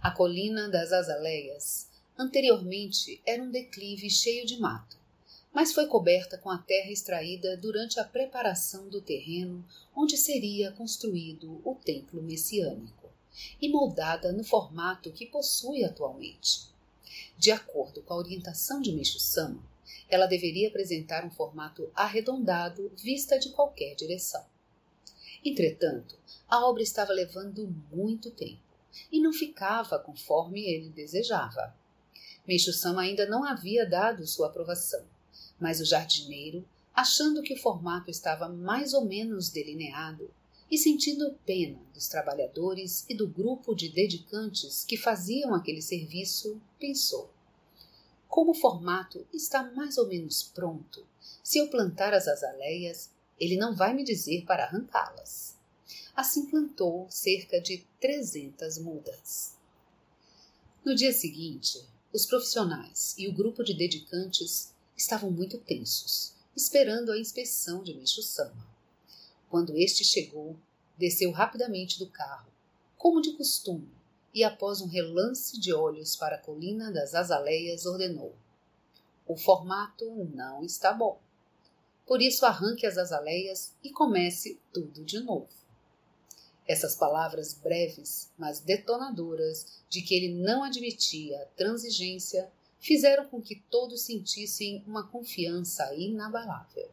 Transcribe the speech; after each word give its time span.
A 0.00 0.10
colina 0.10 0.68
das 0.68 0.92
Azaleias 0.92 1.88
anteriormente 2.18 3.20
era 3.26 3.42
um 3.42 3.50
declive 3.50 4.08
cheio 4.10 4.46
de 4.46 4.58
mato, 4.60 4.96
mas 5.52 5.72
foi 5.72 5.86
coberta 5.86 6.36
com 6.36 6.50
a 6.50 6.58
terra 6.58 6.90
extraída 6.90 7.56
durante 7.56 7.98
a 7.98 8.04
preparação 8.04 8.88
do 8.88 9.00
terreno 9.00 9.66
onde 9.94 10.16
seria 10.16 10.70
construído 10.72 11.60
o 11.64 11.74
templo 11.74 12.22
messiânico 12.22 13.10
e 13.60 13.68
moldada 13.68 14.32
no 14.32 14.44
formato 14.44 15.10
que 15.10 15.26
possui 15.26 15.82
atualmente. 15.82 16.68
De 17.38 17.50
acordo 17.50 18.02
com 18.02 18.14
a 18.14 18.18
orientação 18.18 18.80
de 18.80 18.92
Meixo 18.92 19.18
Sama, 19.18 19.62
ela 20.08 20.26
deveria 20.26 20.68
apresentar 20.68 21.24
um 21.24 21.30
formato 21.30 21.90
arredondado 21.94 22.92
vista 22.96 23.38
de 23.38 23.50
qualquer 23.50 23.94
direção. 23.94 24.44
Entretanto, 25.44 26.16
a 26.48 26.64
obra 26.66 26.82
estava 26.82 27.12
levando 27.12 27.66
muito 27.90 28.30
tempo 28.30 28.65
e 29.10 29.20
não 29.20 29.32
ficava 29.32 29.98
conforme 29.98 30.64
ele 30.64 30.90
desejava. 30.90 31.74
Meixo 32.46 32.72
Sama 32.72 33.02
ainda 33.02 33.26
não 33.26 33.44
havia 33.44 33.84
dado 33.88 34.26
sua 34.26 34.46
aprovação, 34.46 35.04
mas 35.58 35.80
o 35.80 35.84
jardineiro, 35.84 36.64
achando 36.94 37.42
que 37.42 37.54
o 37.54 37.58
formato 37.58 38.10
estava 38.10 38.48
mais 38.48 38.94
ou 38.94 39.04
menos 39.04 39.50
delineado 39.50 40.30
e 40.70 40.78
sentindo 40.78 41.38
pena 41.44 41.78
dos 41.94 42.08
trabalhadores 42.08 43.04
e 43.08 43.14
do 43.14 43.28
grupo 43.28 43.74
de 43.74 43.88
dedicantes 43.88 44.84
que 44.84 44.96
faziam 44.96 45.54
aquele 45.54 45.82
serviço, 45.82 46.60
pensou: 46.78 47.30
como 48.28 48.50
o 48.50 48.54
formato 48.54 49.26
está 49.32 49.62
mais 49.72 49.96
ou 49.96 50.06
menos 50.06 50.42
pronto, 50.42 51.06
se 51.42 51.58
eu 51.58 51.68
plantar 51.68 52.12
as 52.12 52.28
azaleias, 52.28 53.10
ele 53.38 53.56
não 53.56 53.74
vai 53.74 53.94
me 53.94 54.04
dizer 54.04 54.44
para 54.44 54.64
arrancá-las. 54.64 55.55
Assim 56.16 56.46
plantou 56.46 57.06
cerca 57.10 57.60
de 57.60 57.84
300 58.00 58.78
mudas. 58.78 59.54
No 60.82 60.94
dia 60.94 61.12
seguinte, 61.12 61.84
os 62.10 62.24
profissionais 62.24 63.14
e 63.18 63.28
o 63.28 63.34
grupo 63.34 63.62
de 63.62 63.74
dedicantes 63.74 64.72
estavam 64.96 65.30
muito 65.30 65.58
tensos, 65.58 66.32
esperando 66.56 67.12
a 67.12 67.18
inspeção 67.18 67.82
de 67.82 67.92
Micho 67.92 68.22
Sama. 68.22 68.66
Quando 69.50 69.76
este 69.76 70.06
chegou, 70.06 70.56
desceu 70.96 71.30
rapidamente 71.32 71.98
do 71.98 72.06
carro, 72.06 72.50
como 72.96 73.20
de 73.20 73.34
costume, 73.34 73.90
e 74.32 74.42
após 74.42 74.80
um 74.80 74.88
relance 74.88 75.60
de 75.60 75.74
olhos 75.74 76.16
para 76.16 76.36
a 76.36 76.40
colina 76.40 76.90
das 76.90 77.14
azaleias, 77.14 77.84
ordenou: 77.84 78.34
O 79.26 79.36
formato 79.36 80.06
não 80.34 80.64
está 80.64 80.94
bom. 80.94 81.20
Por 82.06 82.22
isso, 82.22 82.46
arranque 82.46 82.86
as 82.86 82.96
azaleias 82.96 83.74
e 83.84 83.90
comece 83.90 84.58
tudo 84.72 85.04
de 85.04 85.20
novo. 85.20 85.65
Essas 86.68 86.96
palavras 86.96 87.54
breves, 87.54 88.30
mas 88.36 88.58
detonadoras, 88.58 89.80
de 89.88 90.02
que 90.02 90.14
ele 90.14 90.34
não 90.34 90.64
admitia 90.64 91.48
transigência, 91.56 92.50
fizeram 92.80 93.28
com 93.28 93.40
que 93.40 93.62
todos 93.70 94.02
sentissem 94.02 94.82
uma 94.86 95.06
confiança 95.06 95.94
inabalável. 95.94 96.90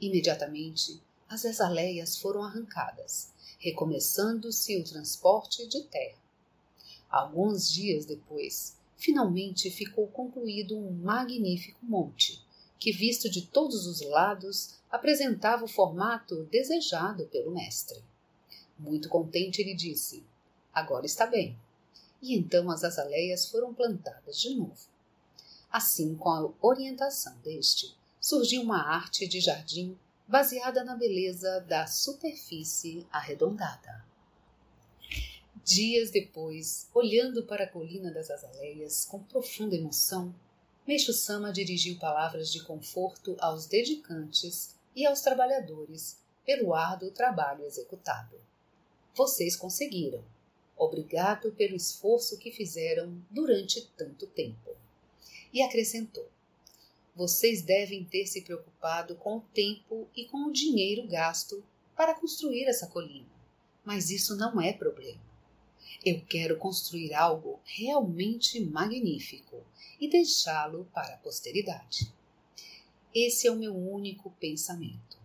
Imediatamente, 0.00 1.00
as 1.28 1.44
azaleias 1.44 2.16
foram 2.16 2.42
arrancadas, 2.42 3.32
recomeçando-se 3.60 4.76
o 4.78 4.84
transporte 4.84 5.66
de 5.68 5.82
terra. 5.84 6.18
Alguns 7.08 7.72
dias 7.72 8.06
depois, 8.06 8.76
finalmente 8.96 9.70
ficou 9.70 10.08
concluído 10.08 10.76
um 10.76 10.90
magnífico 10.90 11.78
monte, 11.84 12.44
que, 12.78 12.92
visto 12.92 13.30
de 13.30 13.46
todos 13.46 13.86
os 13.86 14.00
lados, 14.00 14.76
apresentava 14.90 15.64
o 15.64 15.68
formato 15.68 16.44
desejado 16.44 17.26
pelo 17.26 17.52
mestre. 17.52 18.02
Muito 18.80 19.10
contente, 19.10 19.60
ele 19.60 19.74
disse: 19.74 20.24
Agora 20.72 21.04
está 21.04 21.26
bem. 21.26 21.58
E 22.22 22.34
então 22.34 22.70
as 22.70 22.82
azaleias 22.82 23.46
foram 23.46 23.74
plantadas 23.74 24.40
de 24.40 24.54
novo. 24.54 24.88
Assim, 25.70 26.14
com 26.16 26.30
a 26.30 26.50
orientação 26.60 27.36
deste, 27.44 27.94
surgiu 28.18 28.62
uma 28.62 28.82
arte 28.82 29.28
de 29.28 29.38
jardim 29.38 29.96
baseada 30.26 30.82
na 30.82 30.96
beleza 30.96 31.60
da 31.60 31.86
superfície 31.86 33.06
arredondada. 33.12 34.04
Dias 35.62 36.10
depois, 36.10 36.88
olhando 36.94 37.44
para 37.44 37.64
a 37.64 37.68
colina 37.68 38.10
das 38.10 38.30
azaleias 38.30 39.04
com 39.04 39.22
profunda 39.22 39.76
emoção, 39.76 40.34
Meixo 40.86 41.12
Sama 41.12 41.52
dirigiu 41.52 41.98
palavras 41.98 42.50
de 42.50 42.62
conforto 42.64 43.36
aos 43.38 43.66
dedicantes 43.66 44.74
e 44.96 45.06
aos 45.06 45.20
trabalhadores 45.20 46.18
pelo 46.44 46.74
árduo 46.74 47.10
trabalho 47.10 47.64
executado. 47.64 48.49
Vocês 49.14 49.56
conseguiram. 49.56 50.24
Obrigado 50.76 51.52
pelo 51.52 51.76
esforço 51.76 52.38
que 52.38 52.50
fizeram 52.50 53.20
durante 53.30 53.86
tanto 53.96 54.26
tempo. 54.26 54.70
E 55.52 55.62
acrescentou: 55.62 56.28
Vocês 57.14 57.62
devem 57.62 58.04
ter 58.04 58.26
se 58.26 58.42
preocupado 58.42 59.14
com 59.16 59.38
o 59.38 59.44
tempo 59.52 60.08
e 60.16 60.24
com 60.26 60.46
o 60.46 60.52
dinheiro 60.52 61.06
gasto 61.06 61.62
para 61.96 62.14
construir 62.14 62.64
essa 62.64 62.86
colina, 62.86 63.28
mas 63.84 64.10
isso 64.10 64.36
não 64.36 64.60
é 64.60 64.72
problema. 64.72 65.20
Eu 66.04 66.24
quero 66.24 66.56
construir 66.56 67.12
algo 67.12 67.60
realmente 67.64 68.58
magnífico 68.58 69.62
e 70.00 70.08
deixá-lo 70.08 70.88
para 70.94 71.14
a 71.14 71.18
posteridade. 71.18 72.10
Esse 73.14 73.48
é 73.48 73.50
o 73.50 73.56
meu 73.56 73.76
único 73.76 74.30
pensamento. 74.40 75.18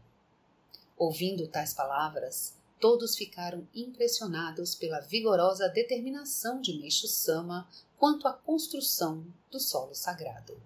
Ouvindo 0.97 1.47
tais 1.47 1.73
palavras, 1.73 2.57
todos 2.79 3.15
ficaram 3.15 3.67
impressionados 3.73 4.75
pela 4.75 4.99
vigorosa 4.99 5.69
determinação 5.69 6.61
de 6.61 6.77
Meixo 6.77 7.07
Sama 7.07 7.69
quanto 7.97 8.27
à 8.27 8.33
construção 8.33 9.25
do 9.49 9.59
solo 9.59 9.95
sagrado. 9.95 10.61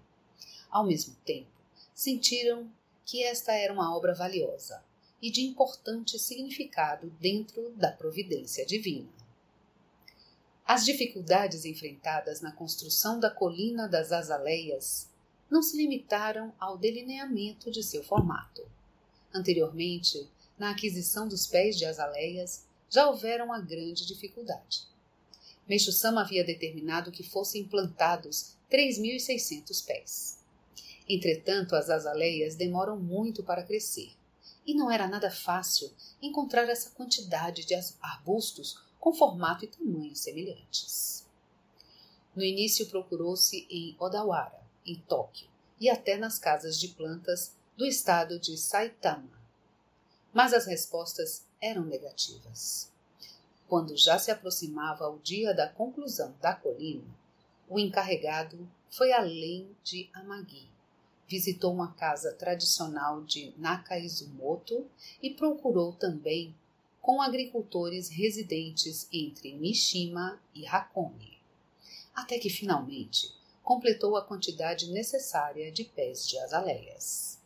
Ao 0.70 0.86
mesmo 0.86 1.16
tempo, 1.24 1.50
sentiram 1.94 2.70
que 3.04 3.22
esta 3.22 3.52
era 3.52 3.72
uma 3.72 3.96
obra 3.96 4.14
valiosa 4.14 4.82
e 5.20 5.30
de 5.30 5.42
importante 5.42 6.18
significado 6.18 7.10
dentro 7.20 7.70
da 7.72 7.90
providência 7.92 8.64
divina. 8.64 9.08
As 10.64 10.84
dificuldades 10.84 11.64
enfrentadas 11.64 12.40
na 12.40 12.52
construção 12.52 13.18
da 13.18 13.30
colina 13.30 13.88
das 13.88 14.12
azaleias 14.12 15.08
não 15.50 15.62
se 15.62 15.76
limitaram 15.76 16.54
ao 16.58 16.78
delineamento 16.78 17.70
de 17.70 17.82
seu 17.82 18.04
formato. 18.04 18.64
Anteriormente, 19.34 20.28
na 20.60 20.72
aquisição 20.72 21.26
dos 21.26 21.46
pés 21.46 21.78
de 21.78 21.86
azaleias, 21.86 22.66
já 22.90 23.08
houvera 23.08 23.42
uma 23.42 23.58
grande 23.58 24.06
dificuldade. 24.06 24.82
Meixo 25.66 25.90
Sama 25.90 26.20
havia 26.20 26.44
determinado 26.44 27.10
que 27.10 27.22
fossem 27.22 27.66
plantados 27.66 28.56
3.600 28.70 29.86
pés. 29.86 30.44
Entretanto, 31.08 31.74
as 31.74 31.88
azaleias 31.88 32.56
demoram 32.56 33.00
muito 33.00 33.42
para 33.42 33.62
crescer, 33.62 34.12
e 34.66 34.74
não 34.74 34.90
era 34.90 35.08
nada 35.08 35.30
fácil 35.30 35.90
encontrar 36.20 36.68
essa 36.68 36.90
quantidade 36.90 37.64
de 37.64 37.74
arbustos 38.02 38.78
com 39.00 39.14
formato 39.14 39.64
e 39.64 39.68
tamanho 39.68 40.14
semelhantes. 40.14 41.26
No 42.36 42.44
início 42.44 42.84
procurou-se 42.84 43.66
em 43.70 43.96
Odawara, 43.98 44.60
em 44.84 44.96
Tóquio, 45.08 45.48
e 45.80 45.88
até 45.88 46.18
nas 46.18 46.38
casas 46.38 46.78
de 46.78 46.88
plantas 46.88 47.56
do 47.78 47.86
estado 47.86 48.38
de 48.38 48.58
Saitama. 48.58 49.39
Mas 50.32 50.52
as 50.52 50.66
respostas 50.66 51.44
eram 51.60 51.84
negativas. 51.84 52.90
Quando 53.68 53.96
já 53.96 54.18
se 54.18 54.30
aproximava 54.30 55.08
o 55.08 55.18
dia 55.18 55.54
da 55.54 55.68
conclusão 55.68 56.34
da 56.40 56.54
colina, 56.54 57.04
o 57.68 57.78
encarregado 57.78 58.68
foi 58.88 59.12
além 59.12 59.76
de 59.84 60.10
Amagi. 60.12 60.68
Visitou 61.28 61.72
uma 61.72 61.92
casa 61.92 62.32
tradicional 62.32 63.22
de 63.22 63.54
Nakaizumoto 63.56 64.84
e 65.22 65.30
procurou 65.30 65.92
também 65.92 66.54
com 67.00 67.22
agricultores 67.22 68.08
residentes 68.08 69.08
entre 69.12 69.54
Mishima 69.54 70.40
e 70.54 70.66
Hakone, 70.66 71.38
até 72.14 72.38
que 72.38 72.50
finalmente 72.50 73.32
completou 73.62 74.16
a 74.16 74.24
quantidade 74.24 74.90
necessária 74.90 75.70
de 75.70 75.84
pés 75.84 76.28
de 76.28 76.38
azaleias. 76.40 77.38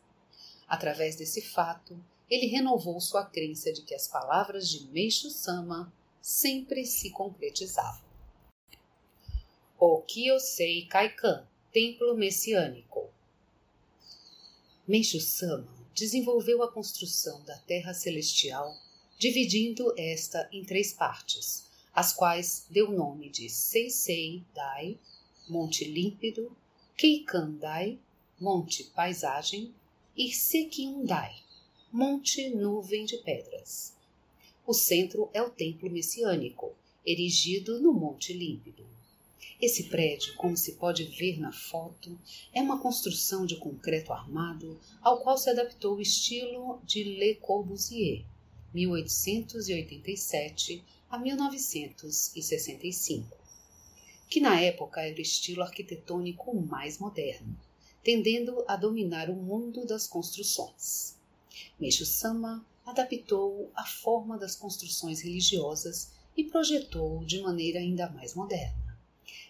Através 0.67 1.15
desse 1.15 1.41
fato, 1.41 2.03
ele 2.29 2.47
renovou 2.47 2.99
sua 2.99 3.25
crença 3.25 3.71
de 3.71 3.81
que 3.81 3.93
as 3.93 4.07
palavras 4.07 4.67
de 4.69 4.87
Meishu 4.87 5.29
Sama 5.29 5.93
sempre 6.21 6.85
se 6.85 7.11
concretizavam. 7.11 8.03
O 9.77 10.01
Kyosei 10.01 10.85
Kaikan, 10.87 11.47
Templo 11.71 12.15
Messiânico 12.15 13.09
Meishu 14.87 15.19
Sama 15.19 15.67
desenvolveu 15.93 16.61
a 16.61 16.71
construção 16.71 17.43
da 17.43 17.57
Terra 17.59 17.93
Celestial, 17.93 18.75
dividindo 19.17 19.93
esta 19.97 20.47
em 20.51 20.63
três 20.63 20.93
partes, 20.93 21.65
as 21.93 22.13
quais 22.13 22.67
deu 22.69 22.89
o 22.89 22.95
nome 22.95 23.29
de 23.29 23.49
Seisei 23.49 24.43
Dai, 24.53 24.99
Monte 25.47 25.85
Límpido, 25.85 26.55
Keikan 26.97 27.51
Dai, 27.53 27.97
Monte 28.39 28.83
Paisagem 28.83 29.73
e 30.15 30.31
Sekiundai, 30.33 31.44
Monte 31.97 32.49
Nuvem 32.49 33.05
de 33.05 33.19
Pedras. 33.19 33.93
O 34.67 34.73
centro 34.73 35.29
é 35.33 35.41
o 35.41 35.49
Templo 35.49 35.89
Messiânico, 35.89 36.75
erigido 37.05 37.79
no 37.79 37.93
Monte 37.93 38.33
Límpido. 38.33 38.85
Esse 39.61 39.85
prédio, 39.85 40.35
como 40.35 40.57
se 40.57 40.73
pode 40.73 41.05
ver 41.05 41.39
na 41.39 41.53
foto, 41.53 42.19
é 42.51 42.61
uma 42.61 42.81
construção 42.81 43.45
de 43.45 43.55
concreto 43.55 44.11
armado 44.11 44.77
ao 45.01 45.21
qual 45.21 45.37
se 45.37 45.49
adaptou 45.49 45.95
o 45.95 46.01
estilo 46.01 46.81
de 46.83 47.01
Le 47.01 47.35
Corbusier, 47.35 48.25
1887 48.73 50.83
a 51.09 51.17
1965, 51.17 53.37
que 54.29 54.41
na 54.41 54.59
época 54.59 54.99
era 54.99 55.17
o 55.17 55.21
estilo 55.21 55.63
arquitetônico 55.63 56.53
mais 56.59 56.99
moderno 56.99 57.57
tendendo 58.03 58.65
a 58.67 58.75
dominar 58.75 59.31
o 59.31 59.35
mundo 59.35 59.83
das 59.83 60.05
construções. 60.05 61.15
Meishu 61.79 62.05
Sama 62.05 62.65
adaptou 62.85 63.71
a 63.75 63.85
forma 63.85 64.37
das 64.37 64.55
construções 64.55 65.21
religiosas 65.21 66.11
e 66.35 66.43
projetou 66.43 67.23
de 67.25 67.41
maneira 67.41 67.79
ainda 67.79 68.09
mais 68.09 68.35
moderna. 68.35 68.99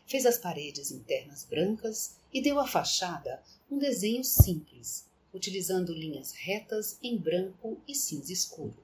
Fez 0.06 0.26
as 0.26 0.38
paredes 0.38 0.92
internas 0.92 1.44
brancas 1.44 2.16
e 2.34 2.42
deu 2.42 2.58
à 2.60 2.68
fachada 2.68 3.42
um 3.70 3.78
desenho 3.78 4.24
simples, 4.24 5.06
utilizando 5.34 5.94
linhas 5.94 6.32
retas 6.32 6.98
em 7.02 7.18
branco 7.18 7.78
e 7.88 7.96
cinza 7.96 8.32
escuro. 8.32 8.78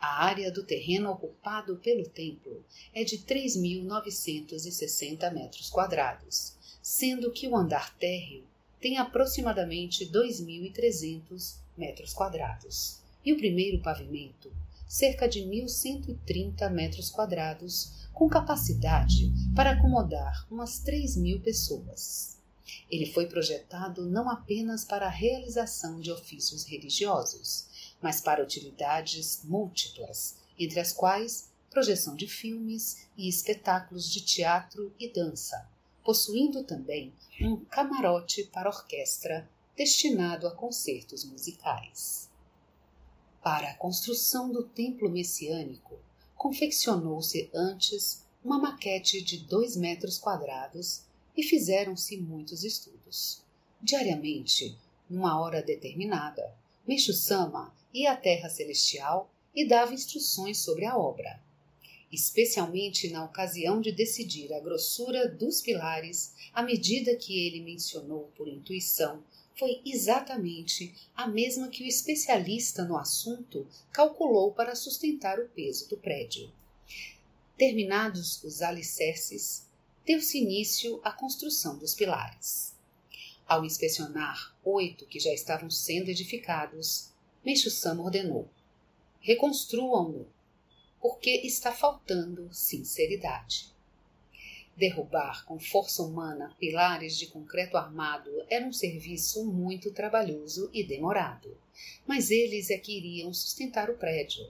A 0.00 0.24
área 0.24 0.50
do 0.50 0.64
terreno 0.64 1.10
ocupado 1.10 1.76
pelo 1.76 2.08
templo 2.08 2.64
é 2.92 3.04
de 3.04 3.18
3.960 3.18 5.32
metros 5.32 5.70
quadrados, 5.70 6.56
sendo 6.82 7.30
que 7.30 7.46
o 7.46 7.54
andar 7.54 7.96
térreo 7.98 8.44
tem 8.82 8.98
aproximadamente 8.98 10.04
2.300 10.06 11.54
metros 11.78 12.12
quadrados, 12.12 12.98
e 13.24 13.32
o 13.32 13.36
primeiro 13.36 13.80
pavimento, 13.80 14.52
cerca 14.88 15.28
de 15.28 15.40
1.130 15.40 16.68
metros 16.68 17.08
quadrados, 17.08 18.08
com 18.12 18.28
capacidade 18.28 19.32
para 19.54 19.70
acomodar 19.70 20.46
umas 20.50 20.84
3.000 20.84 21.40
pessoas. 21.40 22.36
Ele 22.90 23.06
foi 23.06 23.26
projetado 23.26 24.04
não 24.04 24.28
apenas 24.28 24.84
para 24.84 25.06
a 25.06 25.10
realização 25.10 26.00
de 26.00 26.10
ofícios 26.10 26.64
religiosos, 26.64 27.94
mas 28.02 28.20
para 28.20 28.42
utilidades 28.42 29.42
múltiplas, 29.44 30.38
entre 30.58 30.80
as 30.80 30.92
quais 30.92 31.52
projeção 31.70 32.16
de 32.16 32.26
filmes 32.26 33.06
e 33.16 33.28
espetáculos 33.28 34.10
de 34.10 34.20
teatro 34.22 34.92
e 34.98 35.08
dança, 35.08 35.70
possuindo 36.04 36.64
também 36.64 37.12
um 37.40 37.56
camarote 37.64 38.44
para 38.44 38.68
orquestra 38.68 39.48
destinado 39.76 40.46
a 40.46 40.50
concertos 40.50 41.24
musicais. 41.24 42.30
Para 43.42 43.70
a 43.70 43.74
construção 43.74 44.50
do 44.50 44.62
templo 44.62 45.08
messiânico, 45.08 45.98
confeccionou-se 46.36 47.50
antes 47.54 48.24
uma 48.44 48.58
maquete 48.58 49.22
de 49.22 49.38
dois 49.38 49.76
metros 49.76 50.18
quadrados 50.18 51.04
e 51.36 51.42
fizeram-se 51.42 52.16
muitos 52.16 52.64
estudos. 52.64 53.42
Diariamente, 53.80 54.76
numa 55.08 55.40
hora 55.40 55.62
determinada, 55.62 56.54
Meixo 56.86 57.12
Sama 57.12 57.74
ia 57.92 58.12
à 58.12 58.16
Terra 58.16 58.48
Celestial 58.48 59.30
e 59.54 59.66
dava 59.66 59.94
instruções 59.94 60.58
sobre 60.58 60.84
a 60.84 60.96
obra 60.96 61.40
especialmente 62.12 63.08
na 63.08 63.24
ocasião 63.24 63.80
de 63.80 63.90
decidir 63.90 64.52
a 64.52 64.60
grossura 64.60 65.26
dos 65.26 65.62
pilares, 65.62 66.34
a 66.52 66.62
medida 66.62 67.16
que 67.16 67.46
ele 67.46 67.62
mencionou 67.62 68.30
por 68.36 68.46
intuição 68.46 69.24
foi 69.58 69.80
exatamente 69.84 70.94
a 71.16 71.26
mesma 71.26 71.68
que 71.68 71.82
o 71.82 71.86
especialista 71.86 72.84
no 72.84 72.96
assunto 72.96 73.66
calculou 73.90 74.52
para 74.52 74.74
sustentar 74.74 75.38
o 75.38 75.48
peso 75.48 75.88
do 75.88 75.96
prédio. 75.96 76.52
Terminados 77.56 78.42
os 78.44 78.60
alicerces, 78.60 79.66
deu-se 80.04 80.38
início 80.38 81.00
à 81.02 81.12
construção 81.12 81.78
dos 81.78 81.94
pilares. 81.94 82.74
Ao 83.46 83.64
inspecionar 83.64 84.56
oito 84.64 85.06
que 85.06 85.20
já 85.20 85.32
estavam 85.32 85.70
sendo 85.70 86.08
edificados, 86.08 87.10
Meixo 87.44 87.70
Sama 87.70 88.02
ordenou: 88.02 88.48
reconstruam-no 89.20 90.26
porque 91.02 91.40
está 91.42 91.72
faltando 91.72 92.48
sinceridade. 92.54 93.74
Derrubar 94.76 95.44
com 95.44 95.58
força 95.58 96.00
humana 96.00 96.54
pilares 96.60 97.18
de 97.18 97.26
concreto 97.26 97.76
armado 97.76 98.30
era 98.48 98.64
um 98.64 98.72
serviço 98.72 99.44
muito 99.44 99.90
trabalhoso 99.90 100.70
e 100.72 100.84
demorado, 100.84 101.58
mas 102.06 102.30
eles 102.30 102.70
é 102.70 102.78
que 102.78 102.96
iriam 102.96 103.34
sustentar 103.34 103.90
o 103.90 103.98
prédio. 103.98 104.48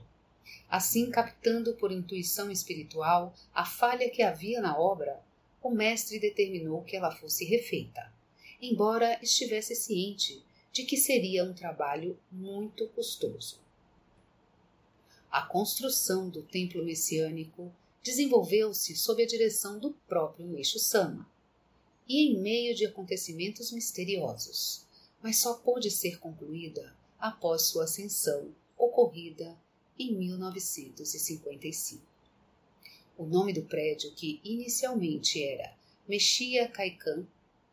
Assim, 0.68 1.10
captando 1.10 1.74
por 1.74 1.90
intuição 1.90 2.50
espiritual 2.50 3.34
a 3.54 3.64
falha 3.64 4.10
que 4.10 4.22
havia 4.22 4.60
na 4.60 4.78
obra, 4.78 5.22
o 5.62 5.70
mestre 5.70 6.20
determinou 6.20 6.82
que 6.82 6.96
ela 6.96 7.10
fosse 7.10 7.46
refeita, 7.46 8.12
embora 8.60 9.18
estivesse 9.22 9.74
ciente 9.74 10.44
de 10.70 10.84
que 10.84 10.98
seria 10.98 11.44
um 11.44 11.54
trabalho 11.54 12.18
muito 12.30 12.86
custoso. 12.88 13.62
A 15.32 15.40
construção 15.40 16.28
do 16.28 16.42
templo 16.42 16.84
messiânico 16.84 17.74
desenvolveu-se 18.02 18.94
sob 18.94 19.22
a 19.22 19.26
direção 19.26 19.78
do 19.78 19.92
próprio 20.06 20.46
Meixo 20.46 20.78
Sama 20.78 21.26
e 22.06 22.26
em 22.26 22.38
meio 22.38 22.74
de 22.74 22.84
acontecimentos 22.84 23.72
misteriosos, 23.72 24.84
mas 25.22 25.38
só 25.38 25.54
pôde 25.54 25.90
ser 25.90 26.18
concluída 26.18 26.94
após 27.18 27.62
sua 27.62 27.84
ascensão, 27.84 28.54
ocorrida 28.76 29.58
em 29.98 30.14
1955. 30.14 32.04
O 33.16 33.24
nome 33.24 33.54
do 33.54 33.62
prédio, 33.62 34.12
que 34.12 34.38
inicialmente 34.44 35.42
era 35.42 35.74
Mexia 36.06 36.68
Kaikan, 36.68 37.26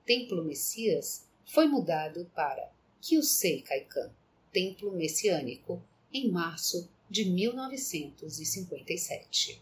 Templo 0.05 0.45
Messias, 0.45 1.25
foi 1.45 1.67
mudado 1.67 2.31
para 2.33 2.71
Kyusei 3.01 3.61
Kaikan, 3.63 4.09
Templo 4.53 4.93
Messiânico, 4.93 5.83
em 6.13 6.31
março 6.31 6.89
de 7.09 7.25
1957. 7.25 9.59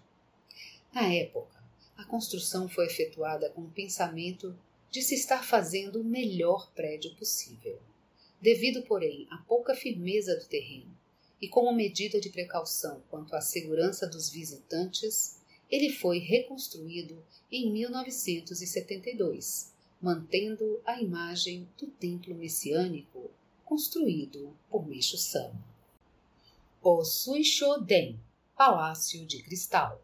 Na 0.93 1.11
época, 1.13 1.63
a 1.95 2.03
construção 2.03 2.67
foi 2.67 2.87
efetuada 2.87 3.49
com 3.49 3.61
o 3.61 3.71
pensamento 3.71 4.53
de 4.91 5.01
se 5.01 5.15
estar 5.15 5.45
fazendo 5.45 6.01
o 6.01 6.03
melhor 6.03 6.69
prédio 6.73 7.15
possível. 7.15 7.79
Devido, 8.41 8.81
porém, 8.83 9.25
à 9.31 9.37
pouca 9.37 9.73
firmeza 9.73 10.35
do 10.35 10.43
terreno 10.45 10.93
e 11.41 11.47
como 11.47 11.71
medida 11.71 12.19
de 12.19 12.29
precaução 12.29 13.01
quanto 13.09 13.33
à 13.33 13.39
segurança 13.39 14.05
dos 14.07 14.29
visitantes, 14.29 15.39
ele 15.71 15.89
foi 15.91 16.19
reconstruído 16.19 17.23
em 17.51 17.71
1972, 17.71 19.73
mantendo 20.01 20.81
a 20.85 21.01
imagem 21.01 21.65
do 21.77 21.87
templo 21.87 22.35
messiânico 22.35 23.31
construído 23.63 24.53
por 24.69 24.85
Meishu 24.87 25.17
Sama 25.17 25.66
o 26.89 27.03
Suishoden, 27.03 28.17
Palácio 28.55 29.25
de 29.25 29.43
Cristal. 29.43 30.01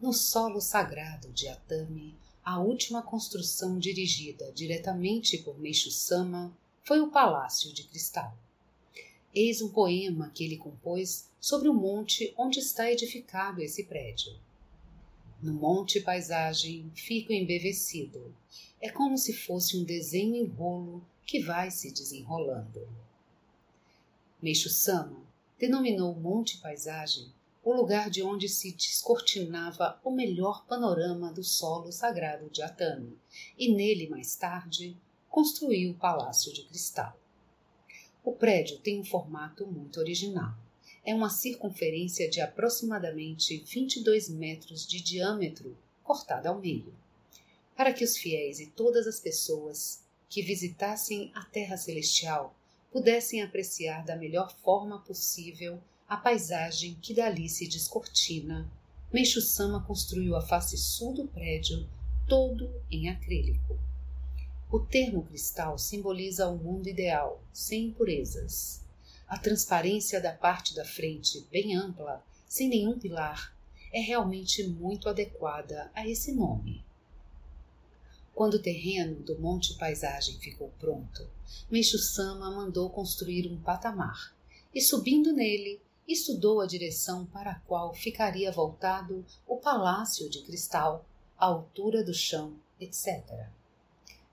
No 0.00 0.12
solo 0.12 0.60
sagrado 0.60 1.28
de 1.28 1.46
Atami, 1.46 2.16
a 2.44 2.58
última 2.58 3.00
construção 3.00 3.78
dirigida 3.78 4.50
diretamente 4.50 5.38
por 5.38 5.56
Meishu 5.60 5.92
Sama 5.92 6.52
foi 6.82 7.00
o 7.00 7.12
Palácio 7.12 7.72
de 7.72 7.84
Cristal. 7.84 8.36
Eis 9.32 9.62
um 9.62 9.68
poema 9.68 10.32
que 10.34 10.42
ele 10.42 10.56
compôs 10.56 11.28
sobre 11.40 11.68
o 11.68 11.74
monte 11.74 12.34
onde 12.36 12.58
está 12.58 12.90
edificado 12.90 13.62
esse 13.62 13.84
prédio. 13.84 14.36
No 15.40 15.54
monte 15.54 16.00
paisagem 16.00 16.90
fico 16.92 17.32
embevecido. 17.32 18.34
É 18.80 18.90
como 18.90 19.16
se 19.16 19.32
fosse 19.32 19.76
um 19.76 19.84
desenho 19.84 20.34
em 20.34 20.44
rolo 20.44 21.06
que 21.24 21.40
vai 21.40 21.70
se 21.70 21.92
desenrolando. 21.92 22.88
Meixo 24.42 24.68
Sama 24.68 25.30
denominou 25.62 26.12
Monte 26.12 26.58
Paisagem 26.58 27.32
o 27.62 27.72
lugar 27.72 28.10
de 28.10 28.20
onde 28.20 28.48
se 28.48 28.72
descortinava 28.72 29.96
o 30.02 30.10
melhor 30.10 30.66
panorama 30.66 31.32
do 31.32 31.44
solo 31.44 31.92
sagrado 31.92 32.50
de 32.50 32.60
Atami, 32.60 33.16
e 33.56 33.72
nele, 33.72 34.08
mais 34.08 34.34
tarde, 34.34 34.96
construiu 35.28 35.92
o 35.92 35.94
Palácio 35.96 36.52
de 36.52 36.64
Cristal. 36.64 37.16
O 38.24 38.32
prédio 38.32 38.80
tem 38.80 38.98
um 38.98 39.04
formato 39.04 39.64
muito 39.64 40.00
original. 40.00 40.52
é 41.04 41.14
uma 41.14 41.30
circunferência 41.30 42.28
de 42.28 42.40
aproximadamente 42.40 43.58
22 43.58 44.30
metros 44.30 44.84
de 44.84 45.00
diâmetro 45.00 45.78
cortada 46.02 46.48
ao 46.48 46.58
meio, 46.58 46.92
para 47.76 47.92
que 47.92 48.02
os 48.02 48.16
fiéis 48.16 48.58
e 48.58 48.66
todas 48.66 49.06
as 49.06 49.20
pessoas 49.20 50.02
que 50.28 50.42
visitassem 50.42 51.30
a 51.32 51.44
Terra 51.44 51.76
Celestial 51.76 52.52
pudessem 52.92 53.42
apreciar 53.42 54.04
da 54.04 54.14
melhor 54.14 54.54
forma 54.62 54.98
possível 55.00 55.82
a 56.06 56.16
paisagem 56.16 56.94
que 57.00 57.14
dali 57.14 57.48
se 57.48 57.66
descortina. 57.66 58.70
Meixo 59.10 59.40
Sama 59.40 59.82
construiu 59.82 60.36
a 60.36 60.42
face 60.42 60.76
sul 60.76 61.14
do 61.14 61.26
prédio 61.26 61.88
todo 62.28 62.70
em 62.90 63.08
acrílico. 63.08 63.78
O 64.70 64.78
termo 64.78 65.22
cristal 65.22 65.78
simboliza 65.78 66.48
o 66.48 66.58
mundo 66.58 66.88
ideal, 66.88 67.42
sem 67.52 67.86
impurezas. 67.86 68.84
A 69.26 69.38
transparência 69.38 70.20
da 70.20 70.32
parte 70.32 70.74
da 70.74 70.84
frente, 70.84 71.46
bem 71.50 71.74
ampla, 71.74 72.22
sem 72.46 72.68
nenhum 72.68 72.98
pilar, 72.98 73.56
é 73.90 74.00
realmente 74.00 74.66
muito 74.66 75.08
adequada 75.08 75.90
a 75.94 76.06
esse 76.06 76.32
nome. 76.32 76.84
Quando 78.42 78.54
o 78.54 78.62
terreno 78.62 79.22
do 79.22 79.38
Monte 79.38 79.78
Paisagem 79.78 80.36
ficou 80.40 80.68
pronto, 80.80 81.30
Meixo 81.70 81.96
Sama 81.96 82.50
mandou 82.50 82.90
construir 82.90 83.46
um 83.46 83.62
patamar 83.62 84.34
e, 84.74 84.80
subindo 84.80 85.32
nele, 85.32 85.80
estudou 86.08 86.60
a 86.60 86.66
direção 86.66 87.24
para 87.24 87.52
a 87.52 87.60
qual 87.60 87.94
ficaria 87.94 88.50
voltado 88.50 89.24
o 89.46 89.58
palácio 89.58 90.28
de 90.28 90.42
cristal, 90.42 91.06
a 91.38 91.46
altura 91.46 92.02
do 92.02 92.12
chão, 92.12 92.56
etc. 92.80 93.46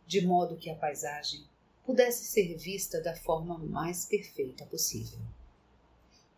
De 0.07 0.25
modo 0.25 0.57
que 0.57 0.71
a 0.71 0.75
paisagem 0.75 1.43
pudesse 1.85 2.25
ser 2.25 2.57
vista 2.57 2.99
da 2.99 3.15
forma 3.15 3.59
mais 3.59 4.07
perfeita 4.07 4.65
possível. 4.65 5.19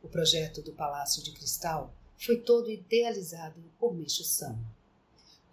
O 0.03 0.09
projeto 0.09 0.61
do 0.61 0.73
Palácio 0.73 1.23
de 1.23 1.31
Cristal 1.31 1.93
foi 2.17 2.41
todo 2.41 2.69
idealizado 2.69 3.63
por 3.79 3.93
Meixo 3.93 4.25
Sama. 4.25 4.75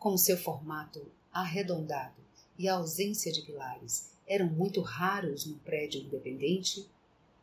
Como 0.00 0.18
seu 0.18 0.36
formato 0.36 1.08
arredondado 1.32 2.16
e 2.58 2.68
a 2.68 2.74
ausência 2.74 3.32
de 3.32 3.42
pilares 3.42 4.10
eram 4.26 4.46
muito 4.46 4.80
raros 4.80 5.46
no 5.46 5.56
prédio 5.60 6.02
independente, 6.02 6.86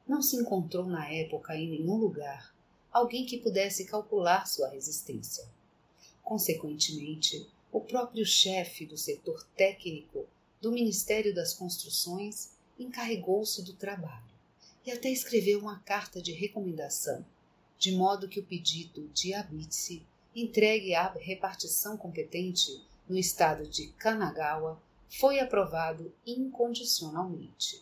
não 0.08 0.22
se 0.22 0.36
encontrou 0.36 0.86
na 0.86 1.10
época 1.10 1.56
em 1.56 1.70
nenhum 1.70 1.96
lugar 1.96 2.54
alguém 2.92 3.26
que 3.26 3.38
pudesse 3.38 3.86
calcular 3.86 4.46
sua 4.46 4.70
resistência. 4.70 5.46
Consequentemente, 6.24 7.48
o 7.72 7.82
próprio 7.82 8.26
chefe 8.26 8.86
do 8.86 8.98
setor 8.98 9.44
técnico 9.56 10.26
do 10.62 10.72
Ministério 10.72 11.36
das 11.36 11.54
Construções 11.54 12.52
encarregou-se 12.80 13.62
do 13.64 13.74
trabalho 13.74 14.24
e 14.86 14.92
até 14.92 15.10
escreveu 15.10 15.60
uma 15.60 15.80
carta 15.80 16.22
de 16.22 16.32
recomendação, 16.32 17.26
de 17.78 17.92
modo 17.92 18.30
que 18.30 18.40
o 18.40 18.46
pedido 18.46 19.10
de 19.14 19.34
Abitse 19.34 20.02
entregue 20.36 20.94
à 20.94 21.12
repartição 21.12 21.98
competente 21.98 22.82
no 23.08 23.18
estado 23.18 23.68
de 23.68 23.88
Kanagawa, 23.94 24.82
foi 25.10 25.40
aprovado 25.40 26.14
incondicionalmente. 26.26 27.82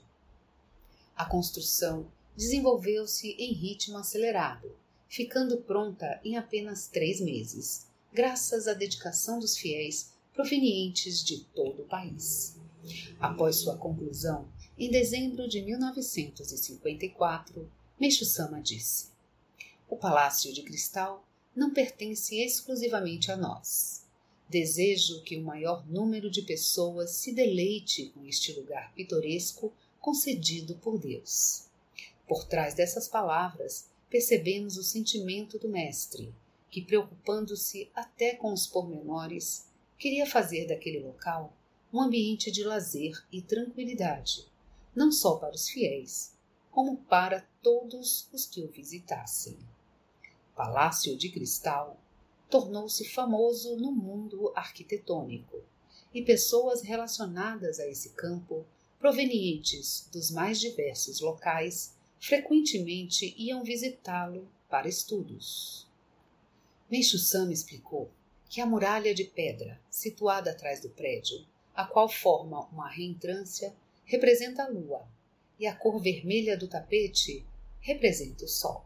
A 1.16 1.26
construção 1.26 2.08
desenvolveu-se 2.36 3.30
em 3.32 3.54
ritmo 3.54 3.98
acelerado, 3.98 4.76
ficando 5.08 5.58
pronta 5.58 6.20
em 6.24 6.38
apenas 6.38 6.88
três 6.88 7.20
meses, 7.22 7.88
graças 8.12 8.68
à 8.68 8.74
dedicação 8.74 9.40
dos 9.40 9.58
fiéis 9.58 10.12
provenientes 10.34 11.24
de 11.24 11.44
todo 11.46 11.84
o 11.84 11.88
país. 11.88 12.58
Após 13.20 13.58
sua 13.58 13.78
conclusão, 13.78 14.48
em 14.78 14.90
dezembro 14.90 15.48
de 15.48 15.62
1954, 15.62 17.72
Meixo 18.00 18.26
Sama 18.26 18.60
disse: 18.60 19.10
O 19.88 19.96
Palácio 19.96 20.52
de 20.52 20.64
Cristal 20.64 21.24
não 21.56 21.72
pertence 21.72 22.44
exclusivamente 22.44 23.32
a 23.32 23.38
nós. 23.38 24.03
Desejo 24.50 25.22
que 25.24 25.38
o 25.38 25.44
maior 25.44 25.86
número 25.88 26.30
de 26.30 26.42
pessoas 26.42 27.12
se 27.12 27.34
deleite 27.34 28.08
com 28.08 28.26
este 28.26 28.54
lugar 28.54 28.94
pitoresco 28.94 29.74
concedido 30.00 30.76
por 30.76 31.00
Deus. 31.00 31.66
Por 32.28 32.46
trás 32.46 32.74
dessas 32.74 33.08
palavras, 33.08 33.90
percebemos 34.10 34.78
o 34.78 34.84
sentimento 34.84 35.58
do 35.58 35.70
Mestre, 35.70 36.34
que, 36.70 36.82
preocupando-se 36.82 37.90
até 37.96 38.36
com 38.36 38.52
os 38.52 38.68
pormenores, 38.68 39.68
queria 39.98 40.26
fazer 40.26 40.68
daquele 40.68 41.00
local 41.00 41.54
um 41.92 42.02
ambiente 42.02 42.52
de 42.52 42.64
lazer 42.64 43.24
e 43.32 43.42
tranquilidade, 43.42 44.48
não 44.96 45.12
só 45.12 45.36
para 45.36 45.56
os 45.56 45.70
fiéis, 45.70 46.34
como 46.72 46.98
para 46.98 47.48
todos 47.62 48.28
os 48.34 48.46
que 48.48 48.62
o 48.62 48.68
visitassem. 48.68 49.58
Palácio 50.56 51.16
de 51.16 51.30
Cristal 51.30 52.00
tornou-se 52.54 53.04
famoso 53.06 53.76
no 53.78 53.92
mundo 53.92 54.54
arquitetônico, 54.56 55.64
e 56.14 56.22
pessoas 56.22 56.84
relacionadas 56.84 57.80
a 57.80 57.88
esse 57.88 58.10
campo, 58.10 58.64
provenientes 59.00 60.08
dos 60.14 60.30
mais 60.30 60.60
diversos 60.60 61.20
locais, 61.20 61.96
frequentemente 62.20 63.34
iam 63.40 63.64
visitá-lo 63.64 64.48
para 64.70 64.88
estudos. 64.88 65.88
Meixo 66.88 67.18
Sama 67.18 67.52
explicou 67.52 68.12
que 68.48 68.62
a 68.62 68.68
muralha 68.68 69.16
de 69.16 69.24
pedra, 69.24 69.82
situada 69.90 70.52
atrás 70.52 70.80
do 70.80 70.92
prédio, 70.92 71.44
a 71.74 71.84
qual 71.88 72.08
forma 72.08 72.68
uma 72.68 72.88
reentrância, 72.88 73.74
representa 74.06 74.66
a 74.66 74.70
lua, 74.70 75.08
e 75.58 75.66
a 75.66 75.74
cor 75.74 76.00
vermelha 76.00 76.56
do 76.56 76.68
tapete 76.68 77.44
representa 77.82 78.46
o 78.46 78.48
sol 78.48 78.86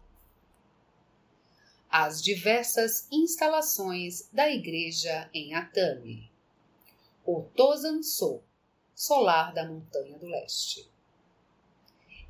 as 2.00 2.22
diversas 2.22 3.08
instalações 3.12 4.30
da 4.32 4.48
igreja 4.48 5.28
em 5.34 5.56
Atami. 5.56 6.30
O 7.26 7.42
Tozanso, 7.42 8.40
solar 8.94 9.52
da 9.52 9.68
Montanha 9.68 10.16
do 10.20 10.28
Leste. 10.28 10.88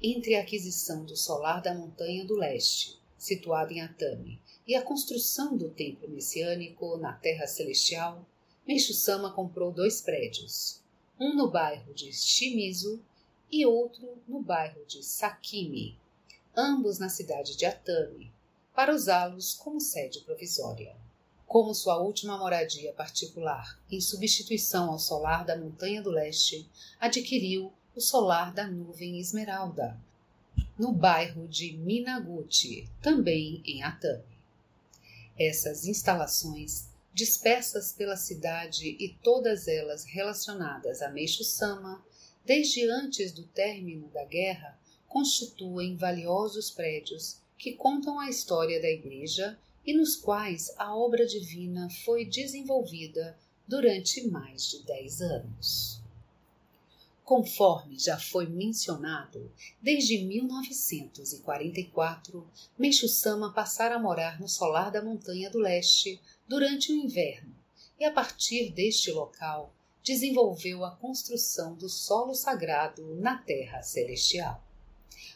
Entre 0.02 0.36
a 0.36 0.42
aquisição 0.42 1.04
do 1.04 1.18
solar 1.18 1.62
da 1.62 1.74
Montanha 1.74 2.24
do 2.24 2.38
Leste, 2.38 2.98
situado 3.18 3.74
em 3.74 3.82
Atami, 3.82 4.40
e 4.66 4.74
a 4.74 4.82
construção 4.82 5.58
do 5.58 5.70
templo 5.70 6.08
messiânico 6.08 6.96
na 6.96 7.12
Terra 7.12 7.46
Celestial, 7.46 8.26
Meishu 8.66 8.94
Sama 8.94 9.34
comprou 9.34 9.70
dois 9.70 10.00
prédios, 10.00 10.82
um 11.20 11.36
no 11.36 11.52
bairro 11.52 11.94
de 11.94 12.14
Shimizu 12.14 13.02
e 13.52 13.66
outro 13.66 14.18
no 14.26 14.40
bairro 14.40 14.86
de 14.86 15.04
Sakimi, 15.04 16.00
ambos 16.56 17.00
na 17.00 17.10
cidade 17.10 17.58
de 17.58 17.66
Atami, 17.66 18.32
para 18.78 18.94
usá-los 18.94 19.56
como 19.56 19.82
sede 19.82 20.20
provisória. 20.20 20.96
Como 21.48 21.74
sua 21.74 21.98
última 21.98 22.38
moradia 22.38 22.94
particular, 22.94 23.82
em 23.90 24.00
substituição 24.00 24.92
ao 24.92 25.00
solar 25.00 25.44
da 25.44 25.58
Montanha 25.58 26.00
do 26.00 26.12
Leste, 26.12 26.70
adquiriu 27.00 27.74
o 27.96 28.00
solar 28.00 28.54
da 28.54 28.68
Nuvem 28.68 29.20
Esmeralda, 29.20 30.00
no 30.78 30.92
bairro 30.92 31.48
de 31.48 31.76
Minaguchi, 31.76 32.88
também 33.02 33.64
em 33.66 33.82
Atami. 33.82 34.38
Essas 35.40 35.88
instalações, 35.88 36.86
dispersas 37.12 37.92
pela 37.92 38.16
cidade 38.16 38.96
e 39.00 39.10
todas 39.24 39.68
elas 39.68 40.04
relacionadas 40.06 41.02
a 41.02 41.10
Meixo 41.10 41.44
Sama, 41.44 42.06
desde 42.46 42.88
antes 42.88 43.32
do 43.32 43.42
término 43.42 44.08
da 44.10 44.24
guerra, 44.24 44.80
constituem 45.08 45.96
valiosos 45.96 46.70
prédios 46.70 47.42
que 47.58 47.74
contam 47.74 48.20
a 48.20 48.30
história 48.30 48.80
da 48.82 48.90
Igreja 48.90 49.60
e 49.86 49.94
nos 49.94 50.16
quais 50.16 50.74
a 50.78 50.96
obra 50.96 51.26
divina 51.26 51.90
foi 52.06 52.24
desenvolvida 52.26 53.38
durante 53.68 54.26
mais 54.28 54.70
de 54.70 54.84
dez 54.84 55.20
anos. 55.22 56.00
Conforme 57.24 58.00
já 58.00 58.18
foi 58.18 58.48
mencionado, 58.48 59.52
desde 59.82 60.20
1944, 60.20 62.48
Meixo 62.78 63.10
Sama 63.10 63.52
passara 63.52 63.96
a 63.96 64.00
morar 64.00 64.40
no 64.40 64.48
solar 64.48 64.92
da 64.92 65.02
Montanha 65.02 65.50
do 65.50 65.60
Leste 65.60 66.22
durante 66.48 66.90
o 66.92 66.96
inverno 66.96 67.54
e, 68.00 68.06
a 68.06 68.14
partir 68.14 68.72
deste 68.72 69.12
local, 69.12 69.74
desenvolveu 70.02 70.86
a 70.86 70.92
construção 70.92 71.76
do 71.76 71.90
solo 71.90 72.34
sagrado 72.34 73.16
na 73.16 73.38
Terra 73.38 73.82
Celestial. 73.82 74.64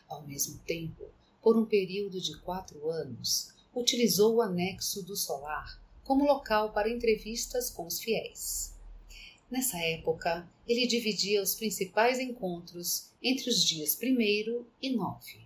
Ao 0.08 0.22
mesmo 0.22 0.60
tempo, 0.60 1.10
por 1.42 1.58
um 1.58 1.66
período 1.66 2.22
de 2.22 2.38
quatro 2.40 2.90
anos, 2.90 3.54
utilizou 3.74 4.36
o 4.36 4.42
anexo 4.42 5.04
do 5.04 5.16
solar 5.16 5.82
como 6.04 6.26
local 6.26 6.74
para 6.74 6.90
entrevistas 6.90 7.70
com 7.70 7.86
os 7.86 8.00
fiéis. 8.00 8.74
Nessa 9.50 9.78
época, 9.78 10.50
ele 10.68 10.88
dividia 10.88 11.42
os 11.42 11.56
principais 11.56 12.20
encontros 12.20 13.10
entre 13.22 13.50
os 13.50 13.64
dias 13.64 13.98
1 14.02 14.66
e 14.82 14.96
9. 14.96 15.42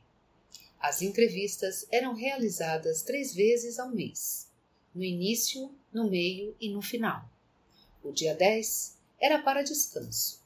As 0.79 1.01
entrevistas 1.01 1.87
eram 1.91 2.13
realizadas 2.13 3.01
três 3.01 3.33
vezes 3.33 3.79
ao 3.79 3.89
mês, 3.89 4.47
no 4.93 5.03
início, 5.03 5.73
no 5.91 6.09
meio 6.09 6.55
e 6.59 6.69
no 6.69 6.81
final. 6.81 7.27
O 8.03 8.11
dia 8.11 8.35
10 8.35 8.97
era 9.19 9.41
para 9.41 9.63
descanso. 9.63 10.41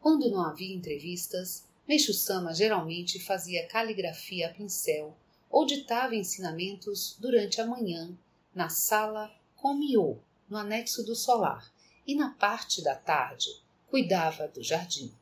Quando 0.00 0.30
não 0.30 0.42
havia 0.42 0.74
entrevistas, 0.74 1.64
Meixo 1.86 2.14
Sama 2.14 2.54
geralmente 2.54 3.20
fazia 3.20 3.66
caligrafia 3.66 4.48
a 4.48 4.54
pincel 4.54 5.14
ou 5.50 5.66
ditava 5.66 6.16
ensinamentos 6.16 7.14
durante 7.18 7.60
a 7.60 7.66
manhã 7.66 8.16
na 8.54 8.70
sala 8.70 9.30
Comiô, 9.54 10.16
no 10.48 10.56
anexo 10.56 11.04
do 11.04 11.14
solar, 11.14 11.70
e 12.06 12.14
na 12.14 12.30
parte 12.30 12.82
da 12.82 12.94
tarde 12.94 13.48
cuidava 13.90 14.48
do 14.48 14.62
jardim. 14.62 15.12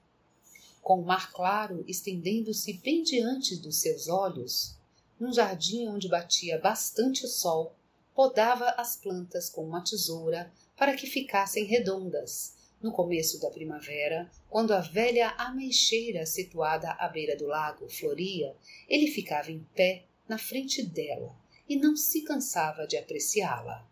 Com 0.81 1.01
o 1.01 1.05
mar 1.05 1.33
claro 1.33 1.85
estendendo-se 1.89 2.75
bem 2.75 3.03
diante 3.03 3.57
dos 3.57 3.81
seus 3.81 4.09
olhos, 4.09 4.77
num 5.19 5.33
jardim 5.33 5.89
onde 5.89 6.09
batia 6.09 6.61
bastante 6.61 7.27
sol, 7.27 7.75
podava 8.15 8.71
as 8.79 8.97
plantas 8.97 9.51
com 9.51 9.65
uma 9.65 9.83
tesoura 9.83 10.53
para 10.77 10.95
que 10.95 11.09
ficassem 11.09 11.65
redondas. 11.65 12.55
No 12.83 12.91
começo 12.91 13.41
da 13.41 13.49
primavera, 13.49 14.29
quando 14.51 14.73
a 14.73 14.81
velha 14.81 15.31
ameixeira 15.39 16.27
situada 16.27 16.91
à 16.99 17.09
beira 17.09 17.37
do 17.37 17.47
lago 17.47 17.89
floria, 17.89 18.57
ele 18.89 19.07
ficava 19.07 19.53
em 19.53 19.65
pé 19.73 20.05
na 20.29 20.37
frente 20.37 20.83
dela 20.83 21.33
e 21.69 21.77
não 21.77 21.95
se 21.97 22.23
cansava 22.23 22.85
de 22.85 22.97
apreciá-la. 22.97 23.87